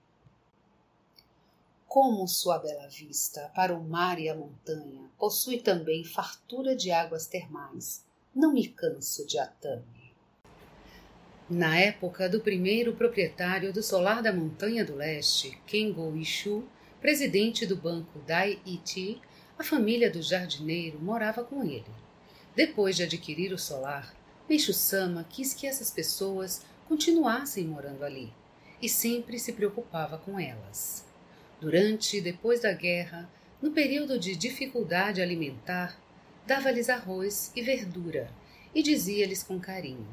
Como 1.86 2.26
sua 2.26 2.58
bela 2.58 2.88
vista 2.88 3.50
para 3.54 3.74
o 3.74 3.82
mar 3.82 4.18
e 4.18 4.28
a 4.28 4.34
montanha 4.34 5.08
possui 5.16 5.60
também 5.60 6.04
fartura 6.04 6.74
de 6.74 6.90
águas 6.90 7.26
termais, 7.26 8.04
não 8.34 8.52
me 8.52 8.66
canso 8.66 9.24
de 9.24 9.38
Atami. 9.38 10.14
Na 11.48 11.78
época 11.78 12.28
do 12.28 12.40
primeiro 12.40 12.94
proprietário 12.94 13.72
do 13.72 13.82
solar 13.82 14.22
da 14.22 14.32
Montanha 14.32 14.84
do 14.84 14.94
Leste, 14.94 15.60
Kengo 15.66 16.16
Ishu, 16.16 16.64
presidente 17.00 17.64
do 17.64 17.76
banco 17.76 18.18
Dai 18.26 18.58
Iti, 18.66 19.20
a 19.58 19.64
família 19.64 20.10
do 20.10 20.20
jardineiro 20.20 21.00
morava 21.00 21.42
com 21.42 21.64
ele. 21.64 21.84
Depois 22.54 22.94
de 22.94 23.04
adquirir 23.04 23.52
o 23.52 23.58
solar, 23.58 24.14
Meishu 24.48 24.74
Sama 24.74 25.24
quis 25.24 25.54
que 25.54 25.66
essas 25.66 25.90
pessoas 25.90 26.62
continuassem 26.86 27.64
morando 27.64 28.04
ali 28.04 28.32
e 28.82 28.88
sempre 28.88 29.38
se 29.38 29.54
preocupava 29.54 30.18
com 30.18 30.38
elas. 30.38 31.06
Durante 31.58 32.18
e 32.18 32.20
depois 32.20 32.60
da 32.60 32.72
guerra, 32.72 33.30
no 33.62 33.70
período 33.70 34.18
de 34.18 34.36
dificuldade 34.36 35.22
alimentar, 35.22 35.98
dava-lhes 36.46 36.90
arroz 36.90 37.50
e 37.56 37.62
verdura 37.62 38.30
e 38.74 38.82
dizia-lhes 38.82 39.42
com 39.42 39.58
carinho: 39.58 40.08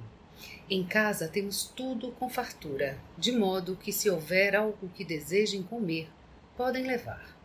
em 0.70 0.86
casa 0.86 1.28
temos 1.28 1.66
tudo 1.66 2.12
com 2.12 2.30
fartura, 2.30 2.98
de 3.18 3.32
modo 3.32 3.76
que 3.76 3.92
se 3.92 4.10
houver 4.10 4.56
algo 4.56 4.90
que 4.90 5.04
desejem 5.04 5.64
comer, 5.64 6.10
podem 6.58 6.88
levar. 6.88 7.38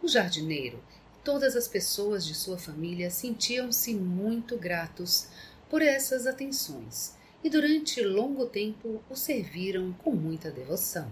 O 0.00 0.06
jardineiro 0.06 0.80
e 1.14 1.24
todas 1.24 1.56
as 1.56 1.66
pessoas 1.66 2.24
de 2.24 2.34
sua 2.34 2.56
família 2.56 3.10
sentiam-se 3.10 3.92
muito 3.92 4.56
gratos 4.56 5.28
por 5.68 5.82
essas 5.82 6.26
atenções 6.26 7.16
e 7.42 7.50
durante 7.50 8.00
longo 8.00 8.46
tempo 8.46 9.02
o 9.10 9.16
serviram 9.16 9.92
com 9.92 10.12
muita 10.12 10.50
devoção. 10.50 11.10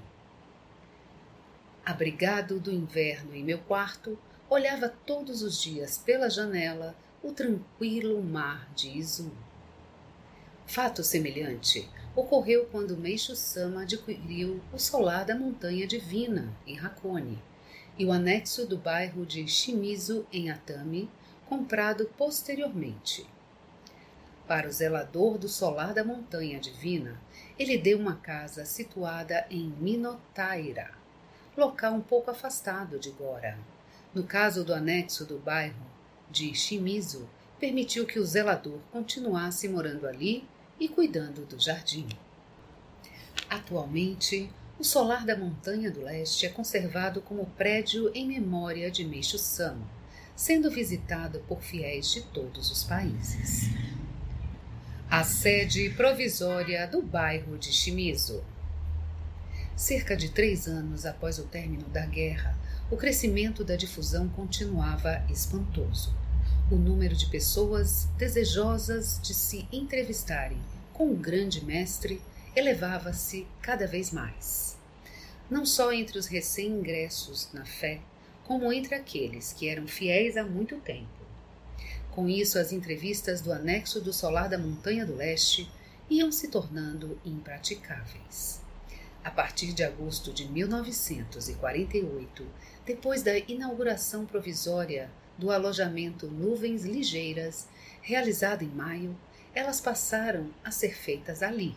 Abrigado 1.85 2.59
do 2.59 2.73
inverno 2.73 3.35
em 3.35 3.45
meu 3.45 3.59
quarto, 3.59 4.19
olhava 4.49 4.89
todos 4.89 5.43
os 5.43 5.61
dias 5.61 5.99
pela 5.99 6.31
janela 6.31 6.97
o 7.23 7.33
tranquilo 7.33 8.23
mar 8.23 8.69
de 8.75 8.97
Izumi. 8.97 9.46
Fato 10.67 11.03
semelhante 11.03 11.89
ocorreu 12.15 12.67
quando 12.67 12.97
Meishu 12.97 13.37
Sama 13.37 13.83
adquiriu 13.83 14.61
o 14.73 14.79
solar 14.79 15.25
da 15.25 15.35
Montanha 15.35 15.87
Divina, 15.87 16.53
em 16.67 16.79
Hakone, 16.79 17.43
e 17.97 18.05
o 18.05 18.13
anexo 18.13 18.67
do 18.67 18.77
bairro 18.77 19.25
de 19.25 19.47
Shimizu, 19.47 20.27
em 20.33 20.51
Atami, 20.51 21.09
comprado 21.49 22.11
posteriormente. 22.19 23.27
Para 24.47 24.69
o 24.69 24.73
zelador 24.73 25.39
do 25.39 25.49
solar 25.49 25.95
da 25.95 26.05
Montanha 26.05 26.59
Divina, 26.59 27.21
ele 27.59 27.79
deu 27.79 27.99
uma 27.99 28.17
casa 28.17 28.65
situada 28.65 29.47
em 29.49 29.69
Minotaira, 29.81 30.91
local 31.57 31.95
um 31.95 32.01
pouco 32.01 32.31
afastado 32.31 32.99
de 32.99 33.11
Gora. 33.11 33.59
No 34.13 34.25
caso 34.25 34.65
do 34.65 34.75
anexo 34.75 35.25
do 35.25 35.39
bairro 35.39 35.87
de 36.31 36.55
Shimizu, 36.55 37.29
permitiu 37.59 38.05
que 38.05 38.19
o 38.19 38.27
zelador 38.27 38.79
continuasse 38.93 39.69
morando 39.69 40.07
ali 40.07 40.47
e 40.79 40.89
cuidando 40.89 41.47
do 41.47 41.59
jardim. 41.59 42.09
Atualmente, 43.49 44.51
o 44.79 44.85
solar 44.85 45.25
da 45.25 45.37
Montanha 45.37 45.91
do 45.91 46.03
Leste 46.03 46.47
é 46.47 46.49
conservado 46.49 47.23
como 47.23 47.47
prédio 47.47 48.11
em 48.15 48.27
memória 48.27 48.91
de 48.91 49.05
Meixo 49.05 49.39
Sama, 49.39 49.89
sendo 50.35 50.71
visitado 50.71 51.41
por 51.49 51.63
fiéis 51.63 52.11
de 52.11 52.23
todos 52.23 52.71
os 52.71 52.85
países. 52.85 53.71
A 55.09 55.25
sede 55.25 55.89
provisória 55.91 56.87
do 56.87 57.01
bairro 57.01 57.57
de 57.57 57.73
Shimizu. 57.73 58.43
Cerca 59.75 60.17
de 60.17 60.31
três 60.31 60.67
anos 60.67 61.07
após 61.07 61.39
o 61.39 61.45
término 61.45 61.89
da 61.89 62.05
guerra, 62.05 62.59
o 62.91 62.97
crescimento 62.97 63.65
da 63.65 63.77
difusão 63.77 64.29
continuava 64.29 65.25
espantoso 65.31 66.26
o 66.69 66.75
número 66.75 67.15
de 67.15 67.27
pessoas 67.27 68.07
desejosas 68.19 69.21
de 69.23 69.33
se 69.33 69.69
entrevistarem 69.71 70.59
com 70.93 71.13
o 71.13 71.17
grande 71.17 71.65
mestre 71.65 72.21
elevava-se 72.57 73.47
cada 73.63 73.87
vez 73.87 74.11
mais. 74.11 74.77
Não 75.49 75.65
só 75.65 75.93
entre 75.93 76.19
os 76.19 76.27
recém-ingressos 76.27 77.51
na 77.53 77.65
fé, 77.65 78.01
como 78.43 78.73
entre 78.73 78.97
aqueles 78.97 79.53
que 79.53 79.69
eram 79.69 79.87
fiéis 79.87 80.37
há 80.37 80.43
muito 80.43 80.75
tempo. 80.81 81.07
Com 82.11 82.29
isso, 82.29 82.59
as 82.59 82.73
entrevistas 82.73 83.41
do 83.41 83.53
anexo 83.53 84.01
do 84.01 84.13
Solar 84.13 84.49
da 84.49 84.59
Montanha 84.59 85.07
do 85.07 85.15
Leste 85.15 85.71
iam 86.11 86.33
se 86.33 86.49
tornando 86.49 87.17
impraticáveis. 87.25 88.61
A 89.23 89.31
partir 89.31 89.73
de 89.73 89.85
agosto 89.85 90.33
de 90.33 90.49
1948, 90.49 92.45
depois 92.85 93.23
da 93.23 93.39
inauguração 93.39 94.27
provisória 94.27 95.09
do 95.39 95.51
alojamento 95.51 96.27
Nuvens 96.27 96.85
Ligeiras, 96.85 97.69
realizado 98.03 98.63
em 98.63 98.69
maio, 98.69 99.17
elas 99.55 99.81
passaram 99.81 100.51
a 100.65 100.71
ser 100.71 100.97
feitas 100.97 101.43
ali. 101.43 101.75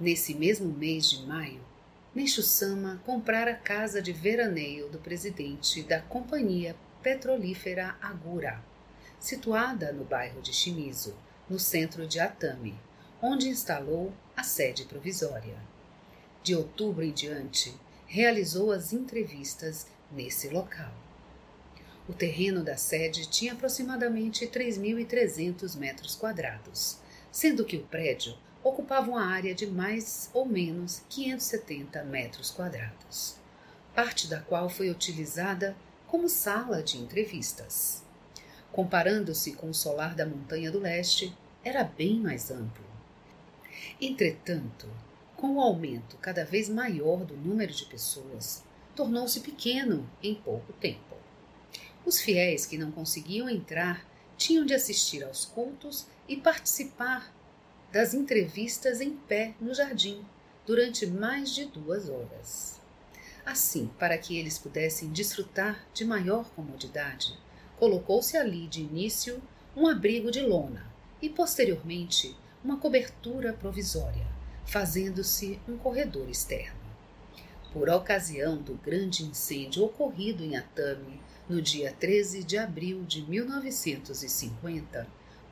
Nesse 0.00 0.34
mesmo 0.34 0.68
mês 0.68 1.10
de 1.10 1.26
maio, 1.26 1.60
Sama 2.26 3.00
comprara 3.06 3.52
a 3.52 3.56
casa 3.56 4.02
de 4.02 4.12
veraneio 4.12 4.88
do 4.88 4.98
presidente 4.98 5.82
da 5.82 6.00
Companhia 6.00 6.76
Petrolífera 7.02 7.96
Agura, 8.02 8.62
situada 9.18 9.92
no 9.92 10.04
bairro 10.04 10.42
de 10.42 10.52
Shimizu, 10.52 11.14
no 11.48 11.58
centro 11.58 12.06
de 12.06 12.20
Atami, 12.20 12.78
onde 13.20 13.48
instalou 13.48 14.12
a 14.36 14.42
sede 14.42 14.84
provisória. 14.84 15.56
De 16.42 16.54
outubro 16.54 17.02
em 17.02 17.12
diante, 17.12 17.74
realizou 18.06 18.72
as 18.72 18.92
entrevistas 18.92 19.86
nesse 20.10 20.48
local. 20.48 20.92
O 22.08 22.12
terreno 22.12 22.64
da 22.64 22.76
sede 22.76 23.28
tinha 23.28 23.52
aproximadamente 23.52 24.46
3.300 24.48 25.76
metros 25.76 26.16
quadrados, 26.16 26.98
sendo 27.30 27.64
que 27.64 27.76
o 27.76 27.84
prédio 27.84 28.36
ocupava 28.62 29.08
uma 29.08 29.24
área 29.24 29.54
de 29.54 29.68
mais 29.68 30.28
ou 30.32 30.44
menos 30.44 31.02
570 31.08 32.02
metros 32.04 32.50
quadrados, 32.50 33.36
parte 33.94 34.26
da 34.26 34.40
qual 34.40 34.68
foi 34.68 34.90
utilizada 34.90 35.76
como 36.08 36.28
sala 36.28 36.82
de 36.82 36.98
entrevistas. 36.98 38.02
Comparando-se 38.72 39.52
com 39.52 39.70
o 39.70 39.74
solar 39.74 40.16
da 40.16 40.26
Montanha 40.26 40.72
do 40.72 40.80
Leste, 40.80 41.32
era 41.64 41.84
bem 41.84 42.18
mais 42.18 42.50
amplo. 42.50 42.84
Entretanto, 44.00 44.88
com 45.36 45.54
o 45.54 45.60
aumento 45.60 46.16
cada 46.16 46.44
vez 46.44 46.68
maior 46.68 47.24
do 47.24 47.36
número 47.36 47.72
de 47.72 47.84
pessoas, 47.84 48.64
tornou-se 48.96 49.38
pequeno 49.40 50.08
em 50.20 50.34
pouco 50.34 50.72
tempo. 50.72 51.21
Os 52.04 52.20
fiéis 52.20 52.66
que 52.66 52.76
não 52.76 52.90
conseguiam 52.90 53.48
entrar 53.48 54.06
tinham 54.36 54.66
de 54.66 54.74
assistir 54.74 55.22
aos 55.22 55.44
cultos 55.44 56.06
e 56.28 56.36
participar 56.36 57.32
das 57.92 58.12
entrevistas 58.12 59.00
em 59.00 59.10
pé 59.10 59.54
no 59.60 59.72
jardim 59.72 60.24
durante 60.66 61.06
mais 61.06 61.54
de 61.54 61.66
duas 61.66 62.08
horas. 62.08 62.80
Assim, 63.44 63.90
para 63.98 64.16
que 64.18 64.36
eles 64.36 64.58
pudessem 64.58 65.10
desfrutar 65.10 65.84
de 65.92 66.04
maior 66.04 66.48
comodidade, 66.50 67.38
colocou-se 67.78 68.36
ali 68.36 68.66
de 68.66 68.80
início 68.80 69.42
um 69.76 69.86
abrigo 69.86 70.30
de 70.30 70.40
lona 70.40 70.86
e, 71.20 71.28
posteriormente, 71.28 72.36
uma 72.64 72.78
cobertura 72.78 73.52
provisória, 73.52 74.26
fazendo-se 74.64 75.58
um 75.68 75.76
corredor 75.76 76.28
externo. 76.28 76.80
Por 77.72 77.88
ocasião 77.88 78.56
do 78.56 78.74
grande 78.74 79.24
incêndio 79.24 79.84
ocorrido 79.84 80.44
em 80.44 80.56
Atami 80.56 81.20
no 81.48 81.60
dia 81.60 81.92
13 81.98 82.44
de 82.44 82.56
abril 82.56 83.04
de 83.04 83.22
1950, 83.22 85.06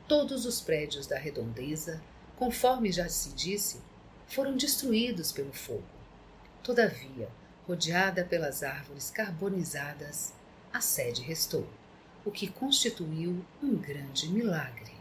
todos 0.07 0.45
os 0.45 0.61
prédios 0.61 1.07
da 1.07 1.17
redondeza, 1.17 2.01
conforme 2.37 2.91
já 2.91 3.07
se 3.07 3.33
disse, 3.33 3.79
foram 4.27 4.55
destruídos 4.55 5.31
pelo 5.31 5.53
fogo. 5.53 5.83
Todavia, 6.63 7.29
rodeada 7.67 8.23
pelas 8.23 8.63
árvores 8.63 9.09
carbonizadas, 9.09 10.33
a 10.73 10.79
sede 10.79 11.21
restou, 11.21 11.67
o 12.23 12.31
que 12.31 12.47
constituiu 12.47 13.45
um 13.61 13.75
grande 13.75 14.29
milagre. 14.29 14.91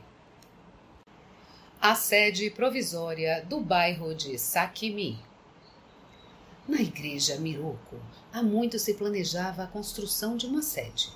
A 1.80 1.94
sede 1.94 2.50
provisória 2.50 3.42
do 3.44 3.60
bairro 3.60 4.14
de 4.14 4.38
Sakimi. 4.38 5.18
Na 6.70 6.80
igreja 6.80 7.36
Miroco, 7.36 7.96
há 8.32 8.44
muito 8.44 8.78
se 8.78 8.94
planejava 8.94 9.64
a 9.64 9.66
construção 9.66 10.36
de 10.36 10.46
uma 10.46 10.62
sede. 10.62 11.10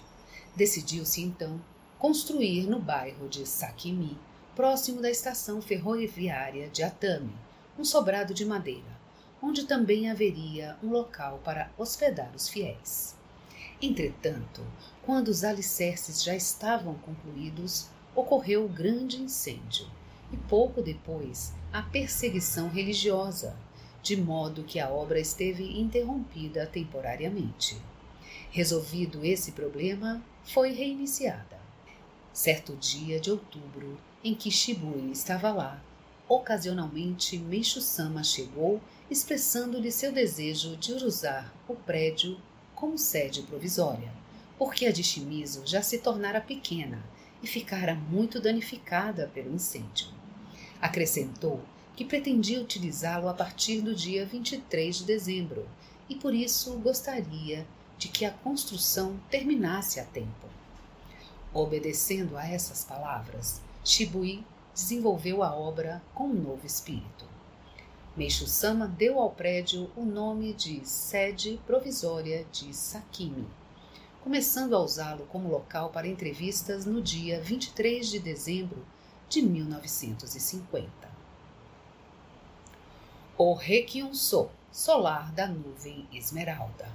Decidiu-se 0.56 1.22
então 1.22 1.60
construir 1.96 2.66
no 2.66 2.80
bairro 2.80 3.28
de 3.28 3.46
Sakimi, 3.46 4.18
próximo 4.56 5.00
da 5.00 5.08
estação 5.08 5.62
ferroviária 5.62 6.68
de 6.70 6.82
Atami, 6.82 7.32
um 7.78 7.84
sobrado 7.84 8.34
de 8.34 8.44
madeira, 8.44 8.98
onde 9.40 9.64
também 9.64 10.10
haveria 10.10 10.76
um 10.82 10.90
local 10.90 11.40
para 11.44 11.70
hospedar 11.78 12.34
os 12.34 12.48
fiéis. 12.48 13.14
Entretanto, 13.80 14.60
quando 15.04 15.28
os 15.28 15.44
alicerces 15.44 16.24
já 16.24 16.34
estavam 16.34 16.94
concluídos, 16.94 17.86
ocorreu 18.12 18.64
o 18.64 18.68
grande 18.68 19.22
incêndio 19.22 19.86
e 20.32 20.36
pouco 20.36 20.82
depois 20.82 21.52
a 21.72 21.80
perseguição 21.80 22.68
religiosa, 22.68 23.56
de 24.04 24.18
modo 24.18 24.64
que 24.64 24.78
a 24.78 24.90
obra 24.90 25.18
esteve 25.18 25.80
interrompida 25.80 26.66
temporariamente. 26.66 27.74
Resolvido 28.50 29.24
esse 29.24 29.52
problema, 29.52 30.22
foi 30.44 30.72
reiniciada. 30.72 31.58
Certo 32.30 32.76
dia 32.76 33.18
de 33.18 33.30
outubro, 33.30 33.98
em 34.22 34.34
que 34.34 34.50
Shibui 34.50 35.10
estava 35.10 35.50
lá, 35.50 35.82
ocasionalmente 36.28 37.38
Meishu-sama 37.38 38.22
chegou, 38.22 38.78
expressando-lhe 39.10 39.90
seu 39.90 40.12
desejo 40.12 40.76
de 40.76 40.92
usar 40.92 41.54
o 41.66 41.74
prédio 41.74 42.38
como 42.74 42.98
sede 42.98 43.40
provisória, 43.40 44.12
porque 44.58 44.84
a 44.84 44.92
de 44.92 45.02
Shimizu 45.02 45.62
já 45.64 45.80
se 45.80 45.96
tornara 45.96 46.42
pequena 46.42 47.02
e 47.42 47.46
ficara 47.46 47.94
muito 47.94 48.38
danificada 48.38 49.30
pelo 49.32 49.54
incêndio. 49.54 50.08
Acrescentou 50.78 51.62
que 51.96 52.04
pretendia 52.04 52.60
utilizá-lo 52.60 53.28
a 53.28 53.34
partir 53.34 53.80
do 53.80 53.94
dia 53.94 54.26
23 54.26 54.96
de 54.96 55.04
dezembro 55.04 55.68
e 56.08 56.14
por 56.16 56.34
isso 56.34 56.76
gostaria 56.78 57.66
de 57.96 58.08
que 58.08 58.24
a 58.24 58.30
construção 58.30 59.18
terminasse 59.30 60.00
a 60.00 60.04
tempo. 60.04 60.48
Obedecendo 61.52 62.36
a 62.36 62.46
essas 62.46 62.84
palavras, 62.84 63.60
Shibui 63.84 64.44
desenvolveu 64.74 65.42
a 65.42 65.54
obra 65.54 66.02
com 66.12 66.24
um 66.24 66.34
novo 66.34 66.66
espírito. 66.66 67.24
Meishu 68.16 68.46
Sama 68.46 68.88
deu 68.88 69.20
ao 69.20 69.30
prédio 69.30 69.90
o 69.96 70.04
nome 70.04 70.52
de 70.52 70.84
Sede 70.84 71.60
Provisória 71.64 72.44
de 72.50 72.74
Sakimi, 72.74 73.46
começando 74.20 74.74
a 74.74 74.82
usá-lo 74.82 75.26
como 75.26 75.48
local 75.48 75.90
para 75.90 76.08
entrevistas 76.08 76.84
no 76.84 77.00
dia 77.00 77.40
23 77.40 78.08
de 78.08 78.18
dezembro 78.18 78.84
de 79.28 79.42
1950. 79.42 81.13
O 83.36 83.52
Rekyunso, 83.52 84.48
solar 84.70 85.32
da 85.32 85.48
nuvem 85.48 86.06
esmeralda. 86.12 86.88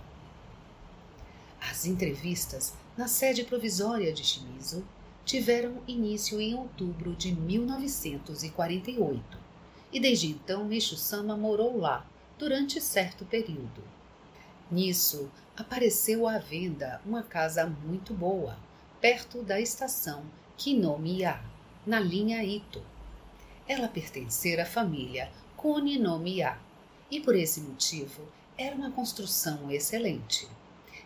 As 1.60 1.86
entrevistas 1.86 2.74
na 2.96 3.10
sede 3.10 3.44
provisória 3.44 4.14
de 4.14 4.24
Shimizu 4.24 4.86
tiveram 5.26 5.84
início 5.86 6.40
em 6.40 6.56
outubro 6.56 7.14
de 7.14 7.34
1948 7.34 9.38
e 9.92 10.00
desde 10.00 10.28
então 10.28 10.64
Meishu-sama 10.64 11.36
morou 11.36 11.78
lá 11.78 12.08
durante 12.38 12.80
certo 12.80 13.26
período. 13.26 13.84
Nisso, 14.72 15.30
apareceu 15.58 16.26
à 16.26 16.38
venda 16.38 17.02
uma 17.06 17.22
casa 17.22 17.66
muito 17.66 18.14
boa, 18.14 18.58
perto 19.02 19.44
da 19.44 19.60
estação 19.60 20.24
Kinomiya, 20.56 21.42
na 21.86 22.00
linha 22.00 22.42
Ito. 22.42 22.82
Ela 23.68 23.90
pertencera 23.90 24.64
à 24.64 24.66
família 24.66 25.30
Koninomiya 25.62 26.58
e 27.12 27.20
por 27.20 27.36
esse 27.36 27.60
motivo 27.60 28.24
era 28.58 28.74
uma 28.74 28.92
construção 28.92 29.70
excelente. 29.70 30.48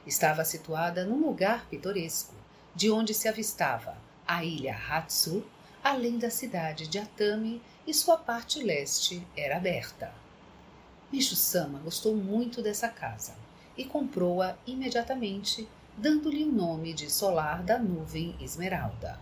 Estava 0.06 0.46
situada 0.46 1.04
num 1.04 1.26
lugar 1.26 1.66
pitoresco, 1.72 2.36
de 2.76 2.92
onde 2.92 3.16
se 3.16 3.28
avistava 3.28 3.98
a 4.28 4.46
ilha 4.46 4.78
Hatsu, 4.78 5.44
além 5.84 6.20
da 6.20 6.30
cidade 6.30 6.86
de 6.86 7.00
Atami 7.00 7.64
e 7.88 7.96
sua 7.96 8.16
parte 8.16 8.62
leste 8.62 9.26
era 9.36 9.58
aberta. 9.58 10.14
Micho-sama 11.12 11.80
gostou 11.80 12.16
muito 12.16 12.62
dessa 12.62 12.90
casa 12.90 13.34
e 13.76 13.84
comprou-a 13.84 14.56
imediatamente, 14.68 15.68
dando-lhe 15.98 16.44
o 16.44 16.52
nome 16.52 16.94
de 16.94 17.10
Solar 17.10 17.64
da 17.64 17.80
Nuvem 17.80 18.36
Esmeralda. 18.40 19.20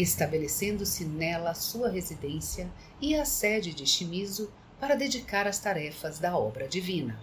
Estabelecendo-se 0.00 1.04
nela 1.04 1.52
sua 1.52 1.90
residência 1.90 2.70
e 3.02 3.14
a 3.14 3.26
sede 3.26 3.74
de 3.74 3.86
Shimizu 3.86 4.50
para 4.80 4.94
dedicar 4.94 5.46
as 5.46 5.58
tarefas 5.58 6.18
da 6.18 6.34
obra 6.38 6.66
divina. 6.66 7.20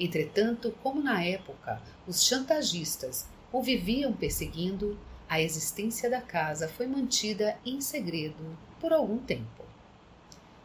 Entretanto, 0.00 0.74
como 0.82 1.02
na 1.02 1.22
época 1.22 1.82
os 2.06 2.24
chantagistas 2.24 3.26
o 3.52 3.62
viviam 3.62 4.14
perseguindo, 4.14 4.98
a 5.28 5.42
existência 5.42 6.08
da 6.08 6.22
casa 6.22 6.66
foi 6.66 6.86
mantida 6.86 7.58
em 7.66 7.82
segredo 7.82 8.56
por 8.80 8.94
algum 8.94 9.18
tempo. 9.18 9.62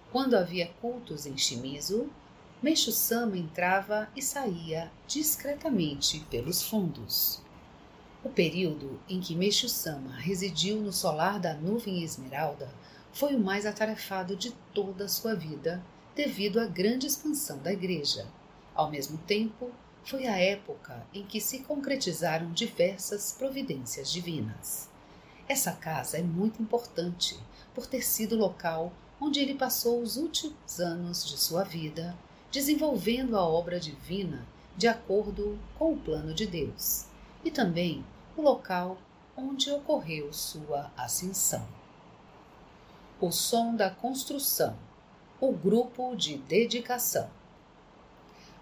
Quando 0.10 0.38
havia 0.38 0.72
cultos 0.80 1.26
em 1.26 1.38
Shimizu, 1.38 2.10
Meishu-sama 2.64 3.38
entrava 3.38 4.08
e 4.16 4.22
saía 4.22 4.90
discretamente 5.06 6.22
pelos 6.30 6.64
fundos. 6.64 7.41
O 8.24 8.30
período 8.30 9.00
em 9.10 9.20
que 9.20 9.36
Meishu-sama 9.36 10.16
residiu 10.16 10.80
no 10.80 10.94
solar 10.94 11.40
da 11.40 11.56
nuvem 11.56 12.04
esmeralda 12.04 12.70
foi 13.12 13.36
o 13.36 13.40
mais 13.40 13.66
atarefado 13.66 14.36
de 14.36 14.52
toda 14.74 15.06
a 15.06 15.10
sua 15.10 15.34
vida, 15.34 15.84
devido 16.16 16.60
à 16.60 16.66
grande 16.66 17.08
expansão 17.08 17.58
da 17.58 17.74
igreja. 17.74 18.28
Ao 18.76 18.92
mesmo 18.92 19.18
tempo, 19.18 19.72
foi 20.04 20.28
a 20.28 20.38
época 20.38 21.06
em 21.14 21.26
que 21.26 21.42
se 21.42 21.60
concretizaram 21.60 22.52
diversas 22.52 23.34
providências 23.34 24.12
divinas. 24.12 24.90
Essa 25.48 25.72
casa 25.72 26.18
é 26.18 26.22
muito 26.22 26.62
importante 26.62 27.40
por 27.74 27.86
ter 27.88 28.04
sido 28.04 28.36
o 28.36 28.40
local 28.40 28.94
onde 29.20 29.40
ele 29.40 29.56
passou 29.56 30.02
os 30.02 30.16
últimos 30.18 30.80
anos 30.80 31.26
de 31.28 31.38
sua 31.38 31.64
vida 31.64 32.16
desenvolvendo 32.52 33.38
a 33.38 33.48
obra 33.48 33.80
divina 33.80 34.46
de 34.78 34.88
acordo 34.88 35.60
com 35.78 35.94
o 35.94 35.98
plano 35.98 36.34
de 36.34 36.46
Deus, 36.46 37.06
e 37.44 37.52
também 37.52 38.06
o 38.36 38.42
local 38.42 38.98
onde 39.36 39.72
ocorreu 39.72 40.32
sua 40.34 40.92
ascensão. 40.96 41.68
O 43.20 43.32
som 43.32 43.76
da 43.76 43.90
construção, 43.90 44.76
o 45.40 45.52
grupo 45.52 46.16
de 46.16 46.38
dedicação. 46.38 47.30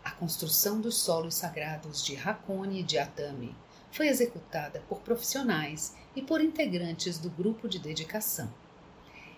A 0.04 0.12
construção 0.12 0.80
dos 0.80 0.98
solos 0.98 1.36
sagrados 1.36 2.04
de 2.04 2.16
Hakone 2.16 2.80
e 2.80 2.84
de 2.84 2.98
Atami 2.98 3.56
foi 3.92 4.08
executada 4.08 4.82
por 4.88 5.00
profissionais 5.00 5.96
e 6.16 6.22
por 6.22 6.42
integrantes 6.42 7.18
do 7.18 7.30
grupo 7.30 7.68
de 7.68 7.80
dedicação. 7.80 8.52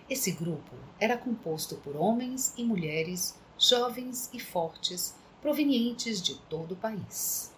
Esse 0.08 0.32
grupo 0.32 0.74
era 0.98 1.16
composto 1.16 1.76
por 1.76 1.96
homens 1.96 2.52
e 2.56 2.64
mulheres 2.64 3.34
jovens 3.58 4.28
e 4.32 4.40
fortes, 4.40 5.14
provenientes 5.40 6.20
de 6.20 6.34
todo 6.34 6.72
o 6.72 6.76
país. 6.76 7.51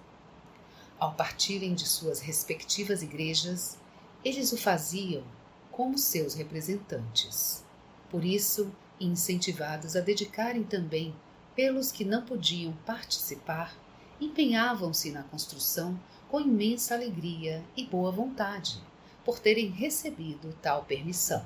Ao 0.99 1.13
partirem 1.15 1.75
de 1.75 1.87
suas 1.87 2.21
respectivas 2.21 3.03
igrejas, 3.03 3.79
eles 4.25 4.53
o 4.53 4.57
faziam 4.57 5.23
como 5.71 5.99
seus 5.99 6.35
representantes. 6.35 7.65
Por 8.11 8.25
isso, 8.25 8.71
incentivados 9.01 9.97
a 9.97 10.01
dedicarem 10.01 10.63
também 10.63 11.15
pelos 11.55 11.91
que 11.91 12.05
não 12.05 12.25
podiam 12.25 12.73
participar, 12.87 13.77
empenhavam-se 14.21 15.11
na 15.11 15.23
construção 15.25 15.99
com 16.29 16.41
imensa 16.41 16.95
alegria 16.95 17.65
e 17.77 17.85
boa 17.85 18.11
vontade, 18.11 18.81
por 19.25 19.39
terem 19.39 19.71
recebido 19.71 20.57
tal 20.63 20.85
permissão 20.85 21.45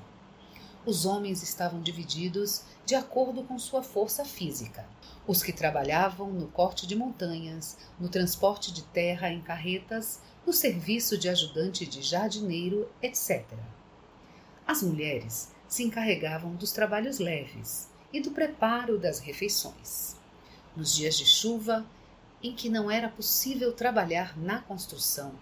os 0.89 1.05
homens 1.05 1.43
estavam 1.43 1.83
divididos 1.83 2.63
de 2.87 2.95
acordo 2.95 3.43
com 3.43 3.59
sua 3.59 3.83
força 3.83 4.25
física. 4.25 4.89
Os 5.27 5.43
que 5.43 5.53
trabalhavam 5.53 6.33
no 6.33 6.49
corte 6.49 6.87
de 6.87 6.97
montanhas, 6.97 7.77
no 8.01 8.09
transporte 8.09 8.73
de 8.73 8.83
terra 8.85 9.31
em 9.31 9.43
carretas, 9.43 10.19
no 10.47 10.53
serviço 10.53 11.19
de 11.19 11.29
ajudante 11.29 11.85
de 11.85 12.01
jardineiro, 12.01 12.89
etc. 13.03 13.45
As 14.67 14.83
mulheres 14.83 15.53
se 15.69 15.83
encarregavam 15.83 16.55
dos 16.55 16.73
trabalhos 16.73 17.19
leves 17.19 17.91
e 18.11 18.19
do 18.19 18.31
preparo 18.31 18.99
das 18.99 19.19
refeições. 19.19 20.17
Nos 20.75 20.95
dias 20.97 21.19
de 21.19 21.27
chuva, 21.27 21.85
em 22.43 22.55
que 22.55 22.71
não 22.71 22.91
era 22.91 23.11
possível 23.11 23.75
trabalhar 23.75 24.39
na 24.39 24.63
construção, 24.63 25.35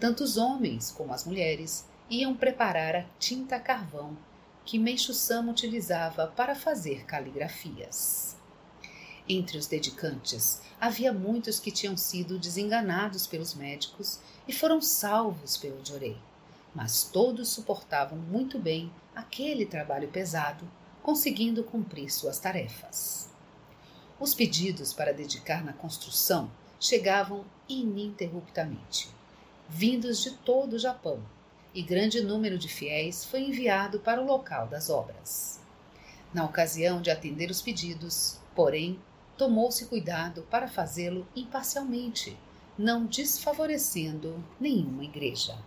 tanto 0.00 0.24
os 0.24 0.38
homens 0.38 0.90
como 0.90 1.12
as 1.12 1.26
mulheres 1.26 1.84
iam 2.08 2.34
preparar 2.34 2.96
a 2.96 3.04
tinta 3.18 3.60
carvão 3.60 4.16
que 4.66 4.80
Meixo 4.80 5.14
Sama 5.14 5.52
utilizava 5.52 6.26
para 6.26 6.54
fazer 6.56 7.06
caligrafias. 7.06 8.36
Entre 9.28 9.56
os 9.56 9.68
dedicantes, 9.68 10.60
havia 10.80 11.12
muitos 11.12 11.60
que 11.60 11.70
tinham 11.70 11.96
sido 11.96 12.36
desenganados 12.36 13.26
pelos 13.28 13.54
médicos 13.54 14.18
e 14.46 14.52
foram 14.52 14.82
salvos 14.82 15.56
pelo 15.56 15.84
Jorei. 15.86 16.18
mas 16.76 17.04
todos 17.04 17.48
suportavam 17.48 18.18
muito 18.18 18.58
bem 18.58 18.92
aquele 19.14 19.64
trabalho 19.64 20.08
pesado, 20.08 20.70
conseguindo 21.02 21.64
cumprir 21.64 22.10
suas 22.10 22.38
tarefas. 22.38 23.30
Os 24.20 24.34
pedidos 24.34 24.92
para 24.92 25.14
dedicar 25.14 25.64
na 25.64 25.72
construção 25.72 26.50
chegavam 26.78 27.46
ininterruptamente, 27.66 29.08
vindos 29.66 30.22
de 30.22 30.32
todo 30.32 30.74
o 30.74 30.78
Japão, 30.78 31.22
e 31.76 31.82
grande 31.82 32.22
número 32.22 32.56
de 32.56 32.68
fiéis 32.68 33.22
foi 33.22 33.42
enviado 33.42 34.00
para 34.00 34.18
o 34.18 34.24
local 34.24 34.66
das 34.66 34.88
obras. 34.88 35.60
Na 36.32 36.42
ocasião 36.42 37.02
de 37.02 37.10
atender 37.10 37.50
os 37.50 37.60
pedidos, 37.60 38.38
porém, 38.54 38.98
tomou-se 39.36 39.84
cuidado 39.84 40.40
para 40.50 40.68
fazê-lo 40.68 41.28
imparcialmente, 41.36 42.34
não 42.78 43.04
desfavorecendo 43.04 44.42
nenhuma 44.58 45.04
igreja. 45.04 45.58